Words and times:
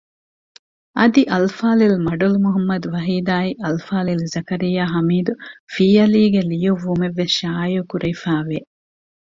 އަދި 0.97 1.21
އަލްފާޟިލް 1.33 1.97
މަޑުލު 2.07 2.37
މުޙައްމަދު 2.43 2.87
ވަޙީދާއި 2.95 3.51
އަލްފާޟިލް 3.63 4.23
ޒަކަރިއްޔާ 4.33 4.83
ހަމީދު 4.93 5.33
ފީއަލީ 5.73 6.21
ގެ 6.33 6.41
ލިޔުއްވުމެއް 6.51 7.17
ވެސް 7.19 7.33
ޝާއިއުކުރެވިފައި 7.41 8.43
ވެ 8.49 8.59